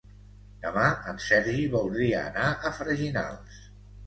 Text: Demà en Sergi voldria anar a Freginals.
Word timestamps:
Demà 0.61 0.85
en 1.11 1.19
Sergi 1.25 1.67
voldria 1.75 2.23
anar 2.31 2.49
a 2.55 2.73
Freginals. 2.81 3.63